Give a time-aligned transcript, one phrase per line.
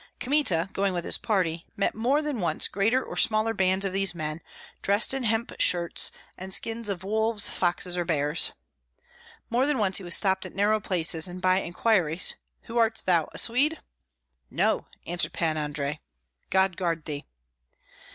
[0.19, 4.15] Kmita, going with his party, met more than once greater or smaller bands of these
[4.15, 4.41] men,
[4.81, 8.51] dressed in hemp shirts, and skins of wolves, foxes, or bears.
[9.51, 13.29] More than once he was stopped at narrow places, and by inquiries, "Who art thou?
[13.31, 13.77] A Swede?"
[14.49, 15.99] "No!" answered Pan Andrei.
[16.49, 17.25] "God guard thee!"